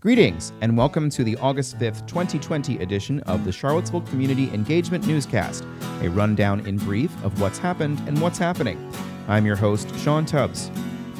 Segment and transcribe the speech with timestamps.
[0.00, 5.64] Greetings, and welcome to the August 5th, 2020 edition of the Charlottesville Community Engagement Newscast,
[6.02, 8.92] a rundown in brief of what's happened and what's happening.
[9.26, 10.70] I'm your host, Sean Tubbs.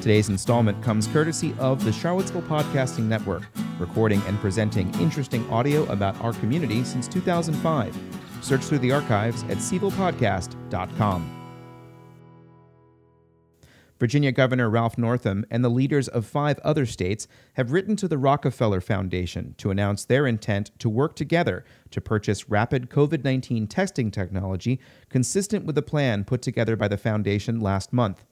[0.02, 3.44] Today's installment comes courtesy of the Charlottesville Podcasting Network,
[3.78, 7.98] recording and presenting interesting audio about our community since 2005.
[8.42, 11.35] Search through the archives at cvillePodcast.com.
[13.98, 18.18] Virginia Governor Ralph Northam and the leaders of five other states have written to the
[18.18, 24.10] Rockefeller Foundation to announce their intent to work together to purchase rapid COVID 19 testing
[24.10, 28.24] technology consistent with the plan put together by the foundation last month.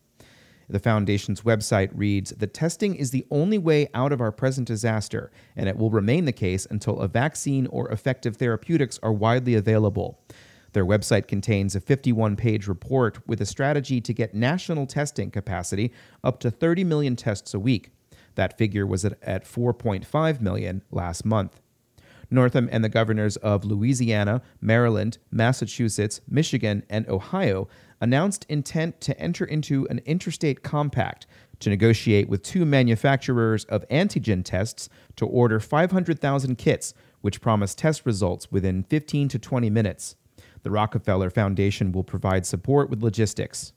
[0.69, 5.31] The foundation's website reads The testing is the only way out of our present disaster,
[5.56, 10.20] and it will remain the case until a vaccine or effective therapeutics are widely available.
[10.74, 15.92] Their website contains a 51 page report with a strategy to get national testing capacity
[16.24, 17.92] up to 30 million tests a week.
[18.34, 21.60] That figure was at, 4.5 million last month.
[22.28, 27.69] Northam and the governors of Louisiana, Maryland, Massachusetts, Michigan, and Ohio
[28.00, 31.28] announced intent to enter into an interstate compact
[31.61, 38.05] to negotiate with two manufacturers of antigen tests to order 500,000 kits, which promise test
[38.05, 40.16] results within 15 to 20 minutes.
[40.65, 43.73] The Rockefeller Foundation will provide support with logistics.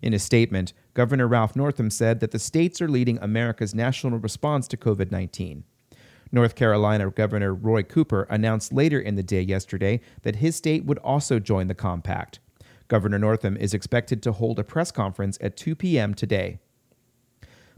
[0.00, 4.66] In a statement, Governor Ralph Northam said that the states are leading America's national response
[4.68, 5.64] to COVID 19.
[6.32, 10.98] North Carolina Governor Roy Cooper announced later in the day yesterday that his state would
[10.98, 12.38] also join the compact.
[12.86, 16.14] Governor Northam is expected to hold a press conference at 2 p.m.
[16.14, 16.60] today.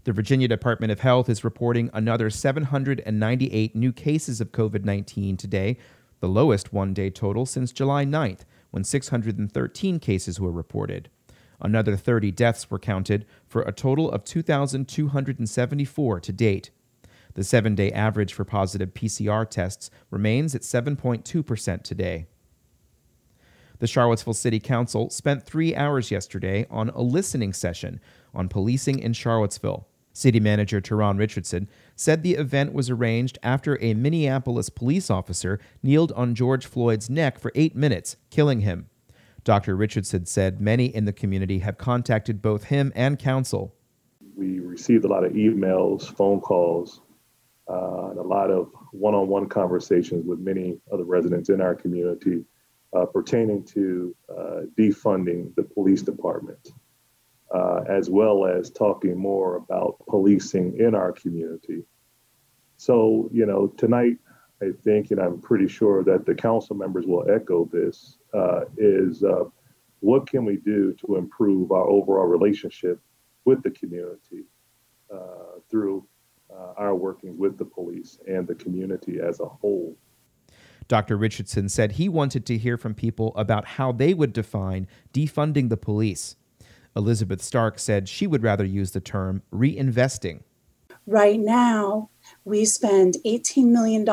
[0.05, 5.79] The Virginia Department of Health is reporting another 798 new cases of COVID 19 today,
[6.23, 11.11] the lowest one day total since July 9th, when 613 cases were reported.
[11.61, 16.71] Another 30 deaths were counted for a total of 2,274 to date.
[17.35, 22.27] The seven day average for positive PCR tests remains at 7.2% today.
[23.81, 28.01] The Charlottesville City Council spent three hours yesterday on a listening session
[28.33, 29.89] on policing in Charlottesville.
[30.13, 36.13] City Manager Tarron Richardson said the event was arranged after a Minneapolis police officer kneeled
[36.13, 38.89] on George Floyd's neck for eight minutes, killing him.
[39.45, 39.75] Dr.
[39.75, 43.75] Richardson said many in the community have contacted both him and council.
[44.37, 47.01] We received a lot of emails, phone calls,
[47.69, 51.75] uh, and a lot of one on one conversations with many other residents in our
[51.75, 52.45] community
[52.95, 56.73] uh, pertaining to uh, defunding the police department
[57.53, 61.85] uh, as well as talking more about policing in our community.
[62.77, 64.19] So, you know, tonight,
[64.63, 69.23] I think, and I'm pretty sure that the council members will echo this, uh, is
[69.23, 69.45] uh,
[70.01, 73.01] what can we do to improve our overall relationship
[73.45, 74.45] with the community
[75.13, 76.07] uh, through
[76.51, 79.97] uh, our working with the police and the community as a whole.
[80.89, 81.17] Dr.
[81.17, 85.77] Richardson said he wanted to hear from people about how they would define defunding the
[85.77, 86.37] police.
[86.97, 90.43] Elizabeth Stark said she would rather use the term reinvesting.
[91.07, 92.11] Right now,
[92.45, 94.07] we spend $18 million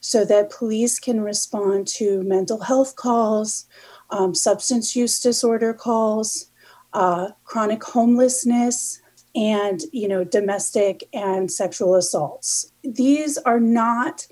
[0.00, 3.66] so that police can respond to mental health calls,
[4.10, 6.46] um, substance use disorder calls,
[6.92, 9.00] uh, chronic homelessness,
[9.34, 12.72] and you know domestic and sexual assaults.
[12.82, 14.26] These are not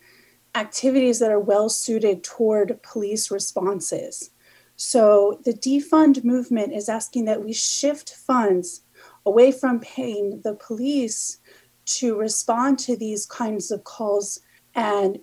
[0.55, 4.31] activities that are well suited toward police responses.
[4.77, 8.83] So the defund movement is asking that we shift funds
[9.25, 11.39] away from paying the police
[11.87, 14.41] to respond to these kinds of calls
[14.75, 15.19] and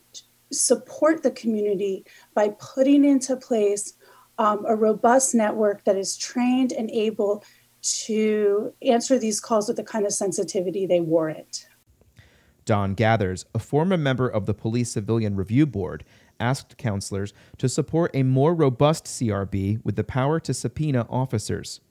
[0.52, 3.94] support the community by putting into place
[4.38, 7.44] um, a robust network that is trained and able
[7.82, 11.68] to answer these calls with the kind of sensitivity they warrant.
[12.66, 16.06] Don Gathers, a former member of the Police Civilian Review Board,
[16.40, 21.82] asked counselors to support a more robust CRB with the power to subpoena officers.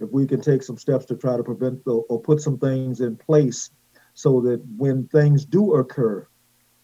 [0.00, 3.16] If we can take some steps to try to prevent or put some things in
[3.16, 3.70] place
[4.14, 6.26] so that when things do occur,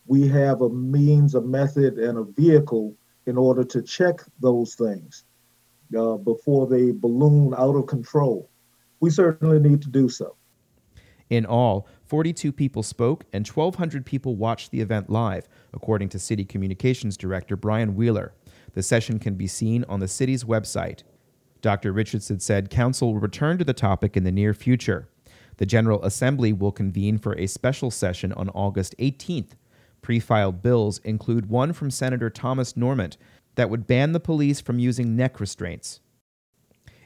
[0.07, 2.95] we have a means, a method, and a vehicle
[3.27, 5.25] in order to check those things
[5.97, 8.51] uh, before they balloon out of control.
[9.01, 10.37] We certainly need to do so.
[11.31, 16.45] In all, 42 people spoke and 1,200 people watched the event live, according to City
[16.45, 18.35] Communications Director Brian Wheeler.
[18.75, 21.05] The session can be seen on the city's website.
[21.63, 21.91] Dr.
[21.91, 25.09] Richardson said Council will return to the topic in the near future.
[25.57, 29.53] The General Assembly will convene for a special session on August 18th.
[30.03, 33.17] Pre filed bills include one from Senator Thomas Norment
[33.55, 36.01] that would ban the police from using neck restraints.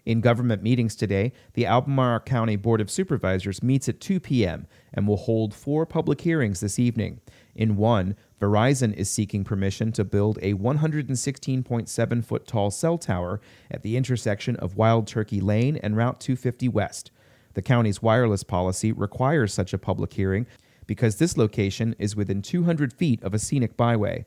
[0.06, 4.68] In government meetings today, the Albemarle County Board of Supervisors meets at 2 p.m.
[4.94, 7.20] and will hold four public hearings this evening.
[7.56, 13.82] In one, Verizon is seeking permission to build a 116.7 foot tall cell tower at
[13.82, 17.10] the intersection of Wild Turkey Lane and Route 250 West.
[17.54, 20.46] The county's wireless policy requires such a public hearing
[20.86, 24.24] because this location is within 200 feet of a scenic byway.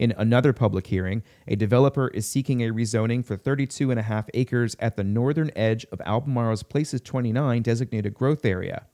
[0.00, 4.30] In another public hearing, a developer is seeking a rezoning for 32 and a half
[4.32, 8.86] acres at the northern edge of Albemarle's Places 29 designated growth area.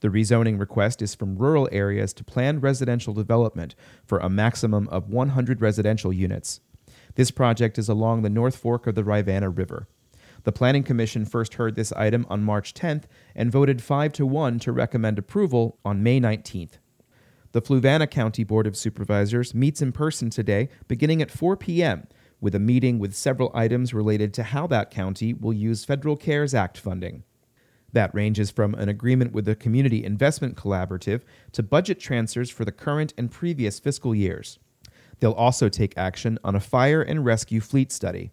[0.00, 3.74] The rezoning request is from rural areas to planned residential development
[4.04, 6.60] for a maximum of 100 residential units.
[7.14, 9.88] This project is along the North Fork of the Rivanna River.
[10.42, 13.04] The Planning Commission first heard this item on March 10th
[13.34, 16.72] and voted 5 to 1 to recommend approval on May 19th.
[17.52, 22.06] The Fluvanna County Board of Supervisors meets in person today, beginning at 4 p.m.,
[22.40, 26.54] with a meeting with several items related to how that county will use Federal CARES
[26.54, 27.24] Act funding.
[27.92, 32.70] That ranges from an agreement with the Community Investment Collaborative to budget transfers for the
[32.70, 34.60] current and previous fiscal years.
[35.18, 38.30] They'll also take action on a fire and rescue fleet study.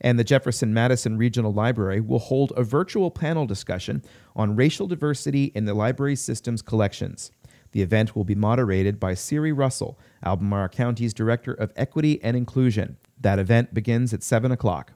[0.00, 4.02] And the Jefferson Madison Regional Library will hold a virtual panel discussion
[4.34, 7.30] on racial diversity in the library system's collections.
[7.72, 12.96] The event will be moderated by Siri Russell, Albemarle County's Director of Equity and Inclusion.
[13.20, 14.92] That event begins at 7 o'clock.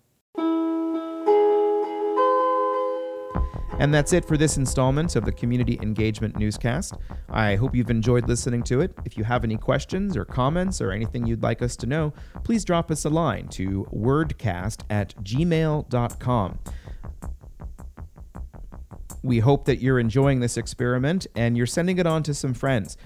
[3.81, 6.95] And that's it for this installment of the Community Engagement Newscast.
[7.29, 8.93] I hope you've enjoyed listening to it.
[9.05, 12.13] If you have any questions or comments or anything you'd like us to know,
[12.45, 16.59] please drop us a line to wordcast at gmail.com.
[19.25, 22.99] We hope that you're enjoying this experiment and you're sending it on to some friends.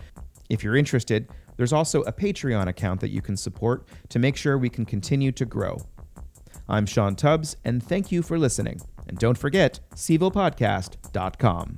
[0.51, 4.59] If you're interested, there's also a Patreon account that you can support to make sure
[4.59, 5.79] we can continue to grow.
[6.69, 8.81] I'm Sean Tubbs, and thank you for listening.
[9.07, 11.77] And don't forget, CVillePodcast.com.